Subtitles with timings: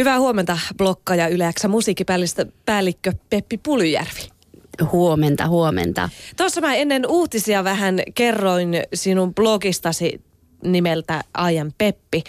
[0.00, 4.28] Hyvää huomenta blokkaja Yleäksä musiikkipäällikkö Peppi Pulyjärvi.
[4.92, 6.08] Huomenta, huomenta.
[6.36, 10.20] Tuossa mä ennen uutisia vähän kerroin sinun blogistasi
[10.64, 12.24] nimeltä Ajan Peppi.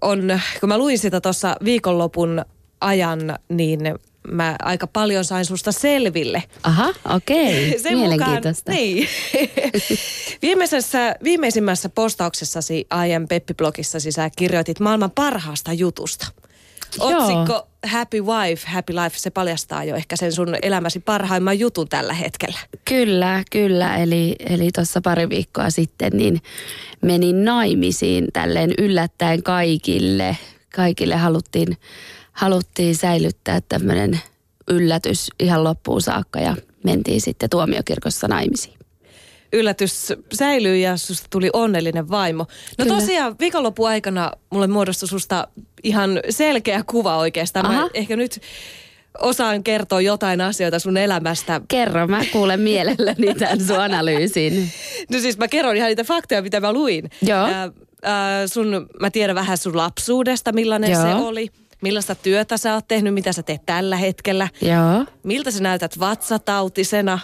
[0.00, 2.44] On, kun mä luin sitä tuossa viikonlopun
[2.80, 3.80] ajan, niin
[4.28, 6.42] mä aika paljon sain susta selville.
[6.62, 7.70] Aha, okei.
[7.80, 7.96] Okay.
[7.96, 8.72] Mielenkiintoista.
[8.72, 9.08] Mukaan, niin.
[10.42, 16.26] Viimeisessä, viimeisimmässä postauksessasi IM Peppi-blogissasi sä kirjoitit maailman parhaasta jutusta.
[16.98, 17.68] Otsikko Joo.
[17.86, 22.58] Happy Wife, Happy Life, se paljastaa jo ehkä sen sun elämäsi parhaimman jutun tällä hetkellä.
[22.84, 23.96] Kyllä, kyllä.
[23.96, 26.42] Eli, eli tuossa pari viikkoa sitten niin
[27.02, 30.36] menin naimisiin tälleen yllättäen kaikille.
[30.74, 31.76] Kaikille haluttiin,
[32.32, 34.20] haluttiin säilyttää tämmöinen
[34.68, 38.78] yllätys ihan loppuun saakka ja mentiin sitten tuomiokirkossa naimisiin
[39.52, 42.46] yllätys säilyy ja susta tuli onnellinen vaimo.
[42.78, 43.00] No Kyllä.
[43.00, 45.48] tosiaan viikonlopun aikana mulle muodostui susta
[45.82, 47.66] ihan selkeä kuva oikeastaan.
[47.66, 47.82] Aha.
[47.82, 48.40] Mä ehkä nyt
[49.18, 51.60] osaan kertoa jotain asioita sun elämästä.
[51.68, 54.70] Kerro, mä kuulen mielelläni tämän sun analyysin.
[55.10, 57.10] No siis mä kerron ihan niitä faktoja, mitä mä luin.
[57.22, 57.44] Joo.
[57.44, 57.70] Äh, äh,
[58.46, 61.02] sun, mä tiedän vähän sun lapsuudesta, millainen Joo.
[61.02, 61.50] se oli.
[61.82, 64.48] Millaista työtä sä oot tehnyt, mitä sä teet tällä hetkellä.
[64.60, 65.04] Joo.
[65.22, 67.18] Miltä sä näytät vatsatautisena.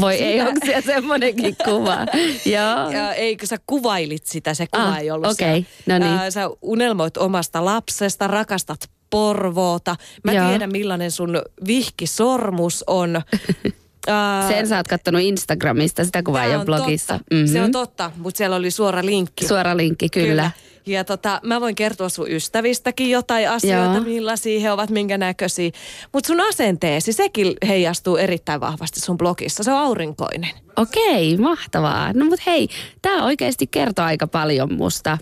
[0.00, 0.24] Voi sitä...
[0.24, 1.98] ei, onko siellä semmoinenkin kuva?
[2.56, 2.90] Joo.
[2.90, 5.64] Ja eikö sä kuvailit sitä, se kuva ah, ei ollut okay.
[5.86, 6.12] no niin.
[6.12, 9.96] Ää, sä unelmoit omasta lapsesta, rakastat Porvoota.
[10.24, 10.48] Mä Joo.
[10.48, 13.22] tiedän millainen sun vihkisormus on.
[14.48, 17.20] Sen sä oot kattonut Instagramista, sitä kuvaa jo blogissa.
[17.30, 17.46] Mm-hmm.
[17.46, 19.46] Se on totta, mutta siellä oli suora linkki.
[19.46, 20.28] Suora linkki, kyllä.
[20.28, 20.50] kyllä.
[20.86, 24.04] Ja tota, mä voin kertoa sun ystävistäkin jotain asioita, Joo.
[24.04, 25.70] millaisia he ovat, minkä näköisiä.
[26.12, 29.62] Mutta sun asenteesi, sekin heijastuu erittäin vahvasti sun blogissa.
[29.62, 30.50] Se on aurinkoinen.
[30.76, 32.12] Okei, mahtavaa.
[32.12, 32.68] No mut hei,
[33.02, 35.18] tää oikeasti kertoo aika paljon musta.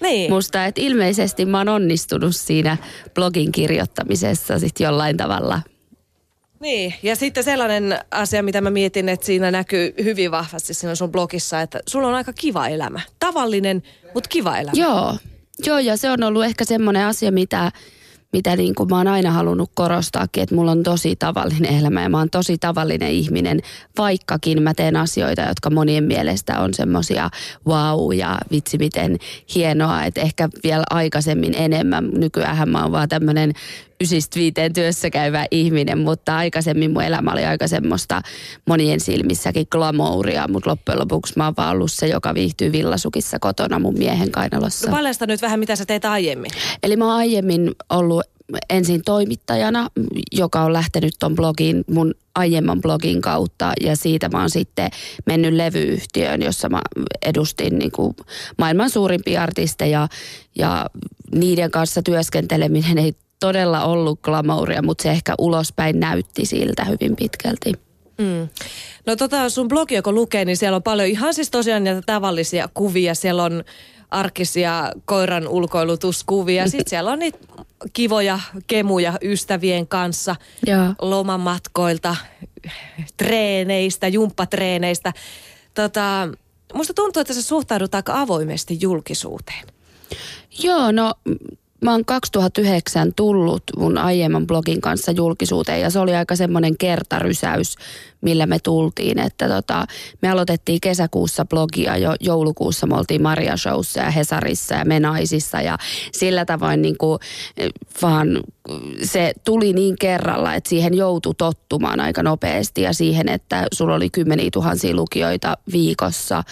[0.00, 0.32] Niin.
[0.32, 2.76] Musta, että ilmeisesti mä oon onnistunut siinä
[3.14, 5.60] blogin kirjoittamisessa sit jollain tavalla.
[6.60, 11.12] Niin, ja sitten sellainen asia, mitä mä mietin, että siinä näkyy hyvin vahvasti siinä sun
[11.12, 13.00] blogissa, että sulla on aika kiva elämä.
[13.18, 13.82] Tavallinen,
[14.14, 14.72] mutta kiva elämä.
[14.74, 15.16] Joo,
[15.66, 17.72] Joo ja se on ollut ehkä semmoinen asia, mitä,
[18.32, 22.08] mitä niin kuin mä oon aina halunnut korostaakin, että mulla on tosi tavallinen elämä ja
[22.08, 23.60] mä oon tosi tavallinen ihminen,
[23.98, 27.30] vaikkakin mä teen asioita, jotka monien mielestä on semmoisia
[27.66, 29.16] wow ja vitsi miten
[29.54, 32.10] hienoa, että ehkä vielä aikaisemmin enemmän.
[32.10, 33.52] Nykyään mä oon vaan tämmöinen
[34.00, 38.22] ysistä viiteen työssä käyvä ihminen, mutta aikaisemmin mun elämä oli aika semmoista
[38.66, 43.78] monien silmissäkin glamouria, mutta loppujen lopuksi mä oon vaan ollut se, joka viihtyy villasukissa kotona
[43.78, 44.90] mun miehen kainalossa.
[44.90, 46.50] No paljasta nyt vähän, mitä sä teet aiemmin.
[46.82, 48.22] Eli mä oon aiemmin ollut
[48.70, 49.88] ensin toimittajana,
[50.32, 54.90] joka on lähtenyt ton blogin, mun aiemman blogin kautta ja siitä mä oon sitten
[55.26, 56.80] mennyt levyyhtiöön, jossa mä
[57.26, 58.16] edustin niin kuin
[58.58, 60.08] maailman suurimpia artisteja
[60.58, 60.86] ja
[61.34, 67.72] niiden kanssa työskenteleminen ei todella ollut glamouria, mutta se ehkä ulospäin näytti siltä hyvin pitkälti.
[68.18, 68.48] Mm.
[69.06, 72.68] No tota sun blogi, kun lukee, niin siellä on paljon ihan siis tosiaan näitä tavallisia
[72.74, 73.14] kuvia.
[73.14, 73.64] Siellä on
[74.10, 76.68] arkisia koiran ulkoilutuskuvia.
[76.68, 77.38] Sitten siellä on niitä
[77.92, 80.36] kivoja kemuja ystävien kanssa
[80.66, 80.94] Joo.
[81.00, 82.16] lomamatkoilta,
[83.16, 85.12] treeneistä, jumppatreeneistä.
[85.74, 86.28] Tota,
[86.74, 89.64] musta tuntuu, että sä suhtaudut aika avoimesti julkisuuteen.
[90.62, 91.14] Joo, no
[91.80, 97.74] mä oon 2009 tullut mun aiemman blogin kanssa julkisuuteen ja se oli aika semmoinen kertarysäys,
[98.20, 99.18] millä me tultiin.
[99.18, 99.86] Että tota,
[100.22, 105.78] me aloitettiin kesäkuussa blogia jo joulukuussa me oltiin Maria Showssa ja Hesarissa ja Menaisissa ja
[106.12, 107.18] sillä tavoin niin kuin,
[108.02, 108.28] vaan
[109.02, 114.10] se tuli niin kerralla, että siihen joutui tottumaan aika nopeasti ja siihen, että sulla oli
[114.10, 116.42] kymmeniä tuhansia lukijoita viikossa.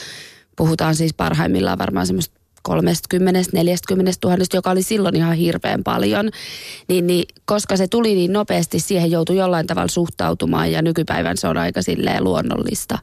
[0.56, 2.37] Puhutaan siis parhaimmillaan varmaan semmoista
[2.68, 6.30] 30 40 000, joka oli silloin ihan hirveän paljon,
[6.88, 11.48] niin, niin koska se tuli niin nopeasti, siihen joutui jollain tavalla suhtautumaan ja nykypäivän se
[11.48, 12.98] on aika silleen luonnollista.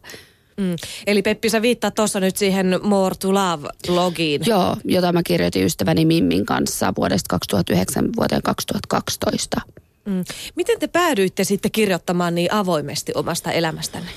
[0.57, 0.75] Mm.
[1.07, 4.43] Eli Peppi, sä viittaat tuossa nyt siihen More to Love-blogiin.
[4.45, 9.61] Joo, jota mä kirjoitin ystäväni Mimmin kanssa vuodesta 2009 vuoteen 2012.
[10.05, 10.25] Mm.
[10.55, 14.09] Miten te päädyitte sitten kirjoittamaan niin avoimesti omasta elämästänne?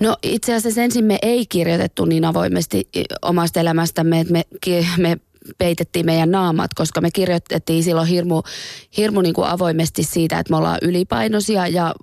[0.00, 2.88] No itse asiassa ensin me ei kirjoitettu niin avoimesti
[3.22, 4.44] omasta elämästämme, että me,
[4.98, 5.16] me
[5.58, 8.42] peitettiin meidän naamat, koska me kirjoitettiin silloin hirmu,
[8.96, 11.94] hirmu niin kuin avoimesti siitä, että me ollaan ylipainoisia ja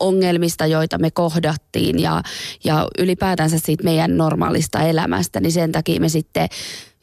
[0.00, 2.22] ongelmista, joita me kohdattiin ja,
[2.64, 6.48] ja ylipäätänsä siitä meidän normaalista elämästä, niin sen takia me sitten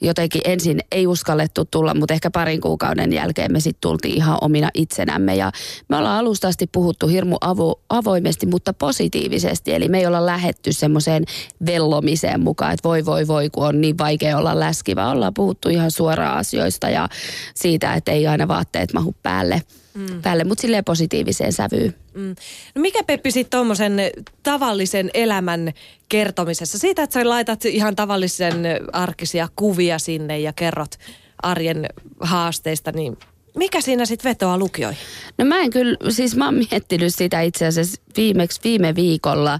[0.02, 4.70] jotenkin ensin ei uskallettu tulla, mutta ehkä parin kuukauden jälkeen me sitten tultiin ihan omina
[4.74, 5.36] itsenämme.
[5.36, 5.52] Ja
[5.90, 9.74] me ollaan alusta asti puhuttu hirmu avo, avoimesti, mutta positiivisesti.
[9.74, 11.26] Eli me ei olla lähetty semmoiseen
[11.66, 15.70] vellomiseen mukaan, että voi voi voi, kun on niin vaikea olla läski, vaan ollaan puhuttu
[15.70, 17.10] ihan suoraan asioista ja
[17.56, 19.62] siitä, että ei aina vaatteet mahu päälle
[19.96, 20.22] mm.
[20.22, 21.96] päälle, mutta silleen positiiviseen sävyyn.
[22.14, 22.36] Mm.
[22.76, 24.02] No mikä Peppi sitten tuommoisen
[24.44, 25.74] tavallisen elämän
[26.10, 26.78] kertomisessa?
[26.78, 28.56] Siitä, että sä laitat ihan tavallisen
[28.94, 30.96] arkisia kuvia sinne ja kerrot
[31.44, 31.86] arjen
[32.20, 33.18] haasteista, niin
[33.56, 35.00] mikä siinä sitten vetoaa lukijoihin?
[35.38, 39.60] No mä en kyllä, siis mä oon miettinyt sitä itse asiassa viimeksi viime viikolla.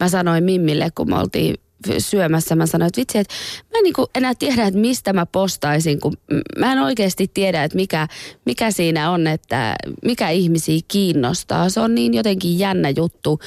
[0.00, 1.54] Mä sanoin Mimmille, kun me oltiin
[1.98, 2.56] syömässä.
[2.56, 3.34] Mä sanoin, että vitsi, että
[3.72, 6.16] mä en niin enää tiedä, että mistä mä postaisin, kun
[6.58, 8.08] mä en oikeasti tiedä, että mikä,
[8.46, 11.68] mikä siinä on, että mikä ihmisiä kiinnostaa.
[11.68, 13.40] Se on niin jotenkin jännä juttu,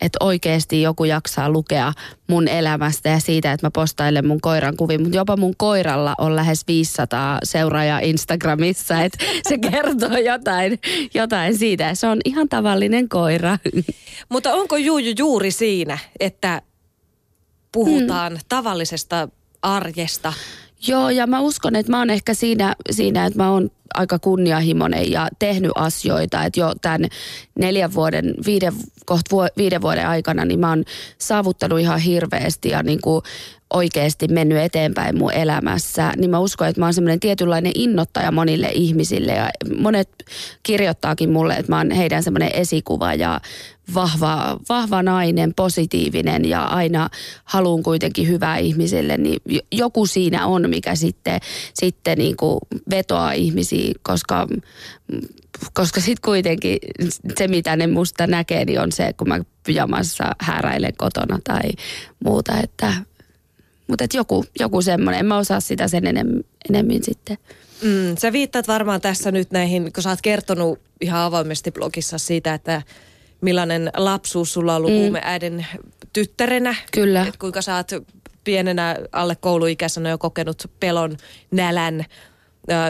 [0.00, 1.92] että oikeasti joku jaksaa lukea
[2.28, 5.02] mun elämästä ja siitä, että mä postailen mun koiran kuvin.
[5.02, 9.18] Mutta jopa mun koiralla on lähes 500 seuraajaa Instagramissa, että
[9.48, 10.78] se kertoo jotain,
[11.14, 11.94] jotain siitä.
[11.94, 13.58] Se on ihan tavallinen koira.
[14.28, 16.62] Mutta onko Juju juuri siinä, että
[17.72, 18.40] puhutaan hmm.
[18.48, 19.28] tavallisesta
[19.62, 20.32] arjesta.
[20.86, 25.10] Joo, ja mä uskon, että mä oon ehkä siinä, siinä että mä oon aika kunnianhimoinen
[25.10, 26.44] ja tehnyt asioita.
[26.44, 27.08] Että jo tämän
[27.58, 28.72] neljän vuoden, viiden,
[29.06, 30.84] kohta viiden vuoden aikana, niin mä oon
[31.18, 33.22] saavuttanut ihan hirveästi ja niin kuin
[33.72, 38.70] oikeasti mennyt eteenpäin mun elämässä, niin mä uskon, että mä oon semmoinen tietynlainen innottaja monille
[38.74, 39.32] ihmisille.
[39.32, 40.08] Ja monet
[40.62, 43.40] kirjoittaakin mulle, että mä oon heidän semmoinen esikuva ja
[43.94, 47.08] vahva, vahva nainen, positiivinen ja aina
[47.44, 49.40] haluan kuitenkin hyvää ihmisille, niin
[49.72, 51.40] joku siinä on, mikä sitten,
[51.74, 52.58] sitten niin kuin
[52.90, 54.48] vetoaa ihmisiä, koska,
[55.72, 56.78] koska sitten kuitenkin
[57.38, 61.70] se, mitä ne musta näkee, niin on se, kun mä pyjamassa hääräilen kotona tai
[62.24, 62.92] muuta, että
[63.90, 66.28] mutta joku, joku semmoinen, en mä osaa sitä sen enem,
[66.68, 67.38] enemmän sitten.
[67.82, 72.54] Mm, sä viittaat varmaan tässä nyt näihin, kun sä oot kertonut ihan avoimesti blogissa siitä,
[72.54, 72.82] että
[73.40, 74.98] millainen lapsuus sulla on ollut mm.
[74.98, 75.66] huumeäiden
[76.12, 76.74] tyttärenä.
[76.92, 77.26] Kyllä.
[77.26, 77.90] Et kuinka sä oot
[78.44, 81.16] pienenä alle kouluikäisenä jo kokenut pelon,
[81.50, 82.04] nälän,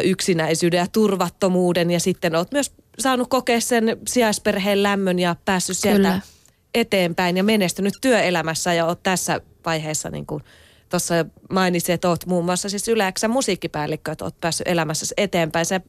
[0.05, 1.91] yksinäisyyden ja turvattomuuden.
[1.91, 6.21] Ja sitten oot myös saanut kokea sen sijaisperheen lämmön ja päässyt sieltä Kyllä.
[6.75, 10.43] eteenpäin ja menestynyt työelämässä ja oot tässä vaiheessa niin kuin–
[10.91, 11.15] tuossa
[11.51, 15.67] mainitsin, että oot muun muassa siis Yläksä musiikkipäällikkö, että oot päässyt elämässä eteenpäin.
[15.67, 15.81] Sä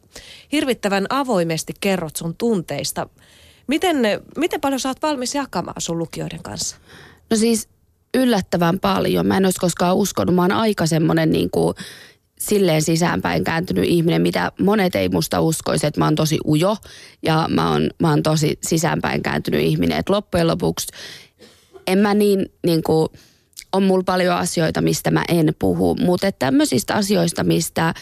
[0.51, 3.09] hirvittävän avoimesti kerrot sun tunteista.
[3.67, 3.97] Miten,
[4.37, 6.75] miten paljon sä oot valmis jakamaan sun lukijoiden kanssa?
[7.29, 7.69] No siis
[8.13, 9.27] yllättävän paljon.
[9.27, 10.35] Mä en olisi koskaan uskonut.
[10.35, 11.75] Mä oon aika semmoinen niin kuin
[12.39, 16.77] silleen sisäänpäin kääntynyt ihminen, mitä monet ei musta uskoisi, että mä oon tosi ujo
[17.23, 19.97] ja mä oon, mä oon tosi sisäänpäin kääntynyt ihminen.
[19.97, 20.87] Että loppujen lopuksi
[21.87, 23.09] en mä niin, niin kuin,
[23.73, 27.93] on mulla paljon asioita, mistä mä en puhu, mutta tämmöisistä asioista, mistä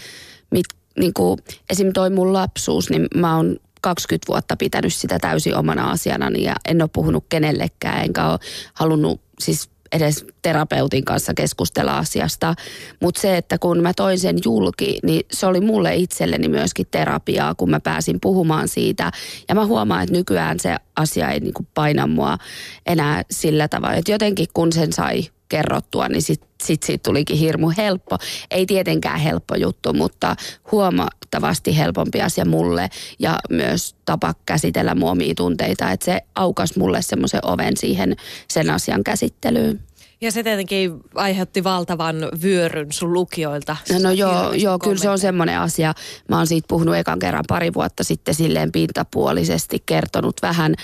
[0.51, 0.65] mit,
[0.99, 1.39] niin kuin,
[1.69, 1.93] esim.
[1.93, 6.81] toi mun lapsuus, niin mä oon 20 vuotta pitänyt sitä täysin omana asianani ja en
[6.81, 8.39] ole puhunut kenellekään, enkä ole
[8.73, 12.55] halunnut siis edes terapeutin kanssa keskustella asiasta.
[13.01, 17.55] Mutta se, että kun mä toin sen julki, niin se oli mulle itselleni myöskin terapiaa,
[17.55, 19.11] kun mä pääsin puhumaan siitä.
[19.49, 22.37] Ja mä huomaan, että nykyään se asia ei niinku paina mua
[22.85, 23.95] enää sillä tavalla.
[23.95, 28.17] Että jotenkin kun sen sai kerrottua, niin sitten sit siitä tulikin hirmu helppo.
[28.51, 30.35] Ei tietenkään helppo juttu, mutta
[30.71, 35.91] huomattavasti helpompi asia mulle ja myös tapa käsitellä muomia tunteita.
[35.91, 38.15] Että se aukas mulle semmoisen oven siihen
[38.47, 39.79] sen asian käsittelyyn.
[40.21, 43.77] Ja se tietenkin aiheutti valtavan vyöryn sun lukijoilta.
[43.93, 45.93] No, no joo, joo kyllä se on semmoinen asia.
[46.29, 50.75] Mä oon siitä puhunut ekan kerran pari vuotta sitten silleen pintapuolisesti kertonut vähän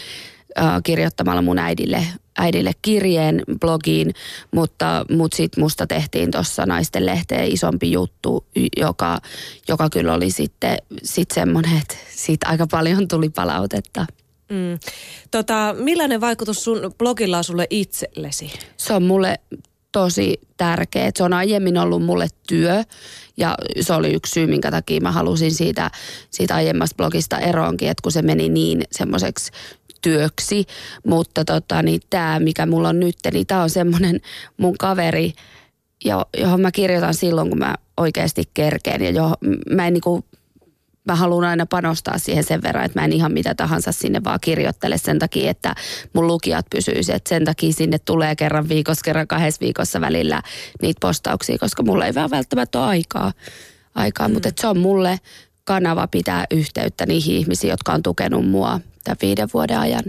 [0.60, 4.14] äh, kirjoittamalla mun äidille, äidille kirjeen blogiin,
[4.52, 8.46] mutta, mutta sitten musta tehtiin tuossa naisten lehteen isompi juttu,
[8.78, 9.20] joka,
[9.68, 14.06] joka kyllä oli sitten sit semmoinen, että siitä aika paljon tuli palautetta.
[14.50, 14.80] Mm.
[15.32, 18.52] Tota, millainen vaikutus sun blogilla on sulle itsellesi?
[18.78, 19.40] Se on mulle
[19.92, 21.12] tosi tärkeä.
[21.16, 22.84] Se on aiemmin ollut mulle työ
[23.38, 25.92] ja se oli yksi syy, minkä takia mä halusin siitä,
[26.30, 29.52] siitä aiemmasta blogista eroonkin, että kun se meni niin semmoiseksi
[30.06, 30.66] työksi,
[31.08, 34.22] mutta tota, niin tämä, mikä mulla on nyt, niin tämä on semmoinen
[34.58, 35.34] mun kaveri,
[36.38, 39.34] johon mä kirjoitan silloin, kun mä oikeasti kerkeen ja jo,
[39.70, 40.26] mä en niinku,
[41.08, 44.40] mä haluan aina panostaa siihen sen verran, että mä en ihan mitä tahansa sinne vaan
[44.42, 45.76] kirjoittele sen takia, että
[46.14, 47.14] mun lukijat pysyisi.
[47.14, 50.42] Että sen takia sinne tulee kerran viikossa, kerran kahdessa viikossa välillä
[50.82, 53.32] niitä postauksia, koska mulla ei vaan välttämättä ole aikaa.
[53.96, 54.28] aikaa.
[54.28, 54.34] Mm.
[54.34, 55.20] Mutta se on mulle
[55.66, 60.04] kanava pitää yhteyttä niihin ihmisiin, jotka on tukenut mua tämän viiden vuoden ajan.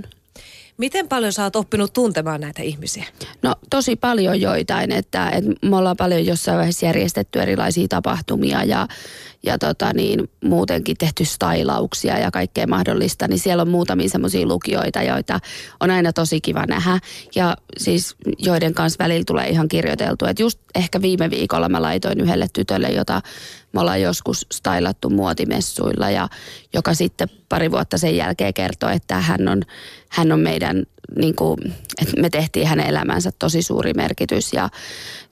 [0.78, 3.04] Miten paljon sä oot oppinut tuntemaan näitä ihmisiä?
[3.42, 8.88] No tosi paljon joitain, että, että me ollaan paljon jossain vaiheessa järjestetty erilaisia tapahtumia ja,
[9.46, 15.02] ja tota niin, muutenkin tehty stylauksia ja kaikkea mahdollista, niin siellä on muutamia semmoisia lukijoita,
[15.02, 15.40] joita
[15.80, 16.98] on aina tosi kiva nähdä
[17.34, 20.26] ja siis joiden kanssa välillä tulee ihan kirjoiteltu.
[20.26, 23.22] Että just ehkä viime viikolla mä laitoin yhdelle tytölle, jota
[23.72, 26.28] me ollaan joskus stylattu muotimessuilla ja
[26.74, 29.62] joka sitten pari vuotta sen jälkeen kertoi, että hän on,
[30.08, 30.82] hän on meidän,
[31.18, 31.58] niin kuin,
[32.02, 34.68] että me tehtiin hänen elämänsä tosi suuri merkitys ja,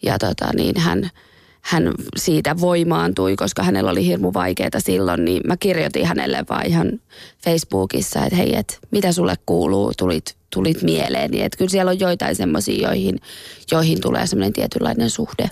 [0.02, 1.10] ja tota, niin hän,
[1.64, 7.00] hän siitä voimaantui, koska hänellä oli hirmu vaikeaa silloin, niin mä kirjoitin hänelle vaan ihan
[7.44, 11.30] Facebookissa, että hei, että mitä sulle kuuluu, tulit, tulit mieleen.
[11.30, 13.20] Niin, että kyllä siellä on joitain semmoisia, joihin,
[13.70, 15.50] joihin tulee semmoinen tietynlainen suhde.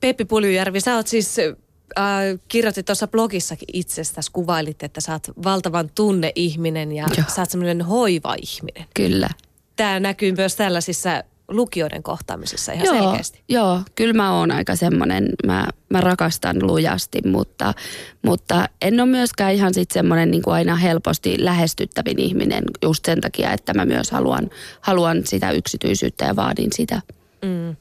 [0.00, 2.04] Peppi Puljujärvi, sä oot siis äh,
[2.48, 7.26] kirjoitit tuossa blogissakin itsestäsi, kuvailit, että sä oot valtavan tunneihminen ja Joo.
[7.34, 8.84] sä oot semmoinen hoiva-ihminen.
[8.94, 9.28] Kyllä.
[9.76, 13.42] Tämä näkyy myös tällaisissa lukijoiden kohtaamisissa ihan joo, selkeästi.
[13.48, 17.74] Joo, kyllä mä oon aika semmoinen, mä, mä rakastan lujasti, mutta,
[18.22, 23.20] mutta en ole myöskään ihan sitten semmoinen niin kuin aina helposti lähestyttävin ihminen just sen
[23.20, 27.02] takia, että mä myös haluan, haluan sitä yksityisyyttä ja vaadin sitä.
[27.42, 27.76] Mm.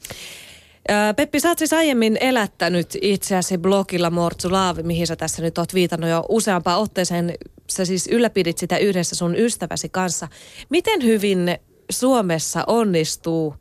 [1.15, 5.74] Peppi, sä oot siis aiemmin elättänyt itseäsi blogilla Mortsu Laavi, mihin sä tässä nyt oot
[5.74, 7.34] viitannut jo useampaan otteeseen.
[7.70, 10.27] Sä siis ylläpidit sitä yhdessä sun ystäväsi kanssa.
[10.70, 11.58] Miten hyvin
[11.89, 13.55] Suomessa onnistuu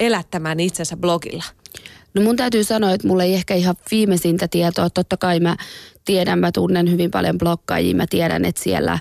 [0.00, 1.44] elättämään itsensä blogilla?
[2.14, 4.90] No mun täytyy sanoa, että mulla ei ehkä ihan viimeisintä tietoa.
[4.90, 5.56] Totta kai mä
[6.04, 7.96] tiedän, mä tunnen hyvin paljon blokkaajia.
[7.96, 8.98] Mä tiedän, että siellä,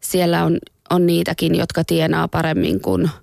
[0.00, 0.58] siellä on,
[0.90, 3.10] on niitäkin, jotka tienaa paremmin kuin–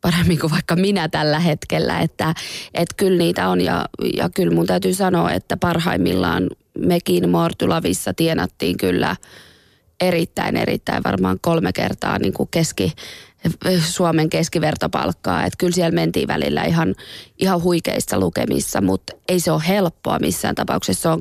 [0.00, 2.34] paremmin kuin vaikka minä tällä hetkellä, että,
[2.74, 6.46] että kyllä niitä on ja, ja kyllä mun täytyy sanoa, että parhaimmillaan
[6.78, 9.16] mekin Mortulavissa tienattiin kyllä
[10.00, 12.92] erittäin, erittäin varmaan kolme kertaa niin kuin keski,
[13.80, 15.44] Suomen keskivertopalkkaa.
[15.44, 16.94] Että kyllä siellä mentiin välillä ihan,
[17.38, 21.02] ihan huikeissa lukemissa, mutta ei se ole helppoa missään tapauksessa.
[21.02, 21.20] Se on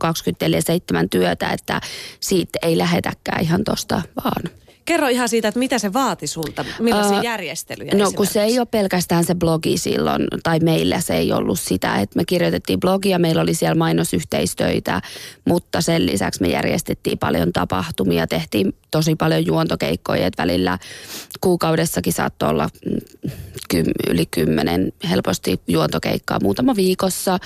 [1.03, 1.81] 24-7 työtä, että
[2.19, 4.43] siitä ei lähetäkään ihan tosta vaan.
[4.89, 8.59] Kerro ihan siitä, että mitä se vaati sulta, millaisia uh, järjestelyjä No kun se ei
[8.59, 13.19] ole pelkästään se blogi silloin, tai meillä se ei ollut sitä, että me kirjoitettiin blogia,
[13.19, 15.01] meillä oli siellä mainosyhteistöitä,
[15.45, 20.77] mutta sen lisäksi me järjestettiin paljon tapahtumia, tehtiin tosi paljon juontokeikkoja, että välillä
[21.41, 27.39] kuukaudessakin saattoi olla mm, yli kymmenen helposti juontokeikkaa muutama viikossa.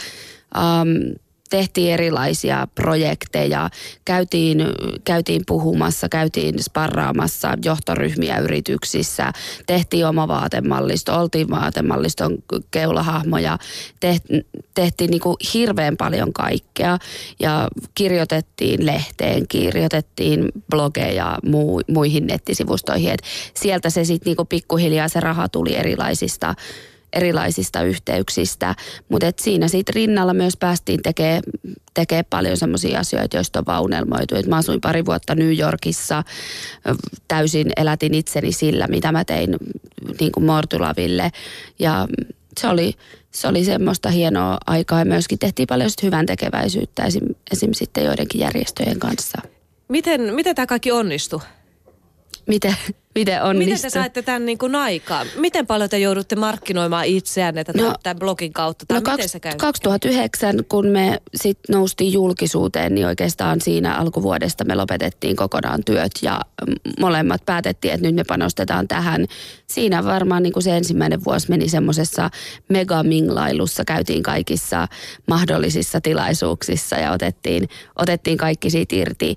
[0.58, 1.16] Um,
[1.54, 3.70] tehtiin erilaisia projekteja,
[4.06, 4.58] käytiin,
[5.04, 9.32] käytiin puhumassa, käytiin sparraamassa johtoryhmiä yrityksissä,
[9.66, 12.38] tehtiin oma vaatemallisto, oltiin vaatemalliston
[12.72, 13.58] keulahahmoja,
[14.00, 14.46] tehtiin,
[14.76, 16.98] tehtiin niin kuin hirveän paljon kaikkea
[17.40, 23.12] ja kirjoitettiin lehteen, kirjoitettiin blogeja muu, muihin nettisivustoihin.
[23.12, 23.22] Et
[23.54, 26.56] sieltä se sitten niin pikkuhiljaa se raha tuli erilaisista
[27.14, 28.76] erilaisista yhteyksistä,
[29.10, 31.42] mutta siinä sitten rinnalla myös päästiin tekemään
[31.94, 34.36] tekee paljon semmoisia asioita, joista on vaan unelmoitu.
[34.36, 36.24] Et mä asuin pari vuotta New Yorkissa,
[37.28, 39.56] täysin elätin itseni sillä, mitä mä tein
[40.20, 41.32] niin kuin Mortulaville
[41.80, 42.08] ja
[42.60, 42.94] se oli,
[43.32, 47.74] se oli semmoista hienoa aikaa ja myöskin tehtiin paljon hyvän tekeväisyyttä esim, esim.
[47.74, 49.42] sitten joidenkin järjestöjen kanssa.
[49.88, 51.40] Miten, miten tämä kaikki onnistui?
[52.48, 52.76] Miten?
[53.16, 53.74] Miten onnistui?
[53.74, 55.28] Miten te saitte tämän niin kuin aikaan?
[55.38, 58.86] Miten paljon te joudutte markkinoimaan itseään että no, tämän blogin kautta?
[58.88, 59.54] Tai no miten se käy?
[59.58, 66.42] 2009, kun me sitten noustiin julkisuuteen, niin oikeastaan siinä alkuvuodesta me lopetettiin kokonaan työt ja
[67.00, 69.26] molemmat päätettiin, että nyt me panostetaan tähän.
[69.68, 72.30] Siinä varmaan niin kuin se ensimmäinen vuosi meni semmoisessa
[72.70, 74.88] megaminglailussa, käytiin kaikissa
[75.28, 79.36] mahdollisissa tilaisuuksissa ja otettiin, otettiin kaikki siitä irti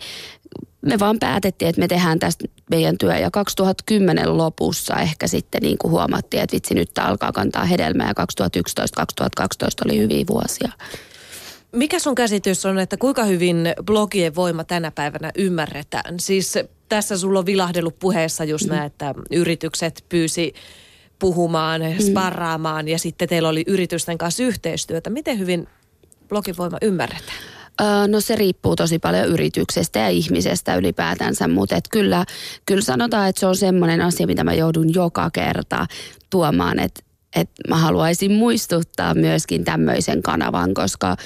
[0.86, 3.16] me vaan päätettiin, että me tehdään tästä meidän työ.
[3.16, 8.12] Ja 2010 lopussa ehkä sitten niin kuin huomattiin, että vitsi nyt tämä alkaa kantaa hedelmää.
[8.18, 8.24] Ja
[9.40, 9.44] 2011-2012
[9.84, 10.72] oli hyviä vuosia.
[11.72, 16.20] Mikä sun käsitys on, että kuinka hyvin blogien voima tänä päivänä ymmärretään?
[16.20, 16.54] Siis
[16.88, 18.70] tässä sulla on vilahdellut puheessa just mm.
[18.70, 20.54] näin, että yritykset pyysi
[21.18, 22.06] puhumaan, mm.
[22.06, 25.10] sparraamaan ja sitten teillä oli yritysten kanssa yhteistyötä.
[25.10, 25.68] Miten hyvin
[26.28, 27.38] blogin voima ymmärretään?
[28.08, 32.24] No se riippuu tosi paljon yrityksestä ja ihmisestä ylipäätänsä, mutta et kyllä,
[32.66, 35.86] kyllä sanotaan, että se on semmoinen asia, mitä mä joudun joka kerta
[36.30, 37.06] tuomaan, että
[37.36, 41.16] että mä haluaisin muistuttaa myöskin tämmöisen kanavan, koska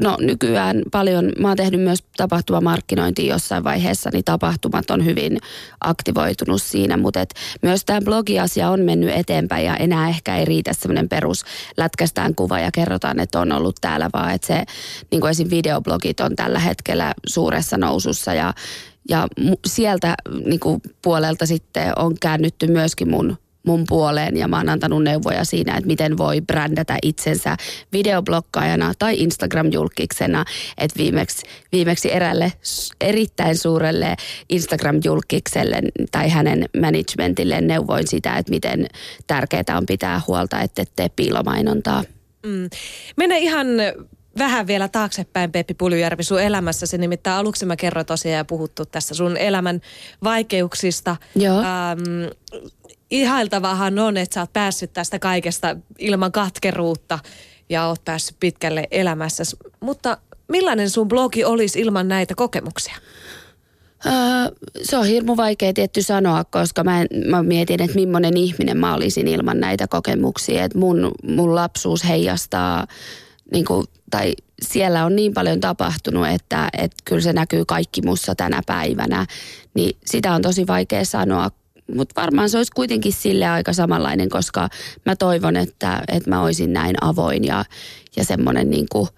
[0.00, 5.38] no nykyään paljon, mä oon tehnyt myös tapahtumamarkkinointia jossain vaiheessa, niin tapahtumat on hyvin
[5.80, 10.72] aktivoitunut siinä, mutta et myös tämä blogiasia on mennyt eteenpäin ja enää ehkä ei riitä
[10.72, 11.44] semmoinen perus
[11.76, 14.64] lätkästään kuva ja kerrotaan, että on ollut täällä, vaan että se
[15.10, 15.50] niin kuin esim.
[15.50, 18.54] videoblogit on tällä hetkellä suuressa nousussa ja
[19.08, 19.28] ja
[19.66, 25.02] sieltä niin kuin puolelta sitten on käännytty myöskin mun mun puoleen ja mä oon antanut
[25.02, 27.56] neuvoja siinä, että miten voi brändätä itsensä
[27.92, 30.44] videoblokkaajana tai Instagram-julkiksena.
[30.78, 32.52] Että viimeksi, viimeksi erälle
[33.00, 34.16] erittäin suurelle
[34.48, 38.86] Instagram-julkikselle tai hänen managementille neuvoin sitä, että miten
[39.26, 42.04] tärkeää on pitää huolta, että et tee piilomainontaa.
[42.46, 42.70] Mm.
[43.16, 43.66] Mene ihan
[44.38, 46.98] vähän vielä taaksepäin, Peppi Puljujärvi, sun elämässäsi.
[46.98, 49.80] Nimittäin aluksi mä kerroin tosiaan ja puhuttu tässä sun elämän
[50.24, 51.16] vaikeuksista.
[51.34, 51.58] Joo.
[51.58, 52.30] Ähm,
[53.12, 57.18] ihailtavahan on, että sä oot päässyt tästä kaikesta ilman katkeruutta
[57.68, 59.42] ja oot päässyt pitkälle elämässä.
[59.80, 62.94] Mutta millainen sun blogi olisi ilman näitä kokemuksia?
[64.06, 64.12] Öö,
[64.82, 69.28] se on hirmu vaikea tietty sanoa, koska mä, mä mietin, että millainen ihminen mä olisin
[69.28, 70.64] ilman näitä kokemuksia.
[70.64, 72.86] Että mun, mun lapsuus heijastaa,
[73.52, 78.34] niin kuin, tai siellä on niin paljon tapahtunut, että, että kyllä se näkyy kaikki mussa
[78.34, 79.26] tänä päivänä.
[79.74, 81.50] Niin sitä on tosi vaikea sanoa,
[81.94, 84.68] mutta varmaan se olisi kuitenkin sille aika samanlainen, koska
[85.06, 87.64] mä toivon, että, että mä olisin näin avoin ja,
[88.16, 89.08] ja semmoinen niin kuin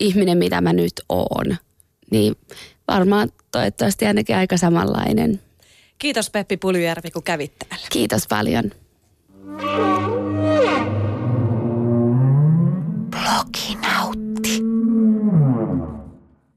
[0.00, 1.56] ihminen, mitä mä nyt oon.
[2.10, 2.36] Niin
[2.88, 5.40] varmaan toivottavasti ainakin aika samanlainen.
[5.98, 7.86] Kiitos Peppi Puljujärvi, kun kävit täällä.
[7.90, 8.70] Kiitos paljon.
[13.10, 14.25] Bloginaut.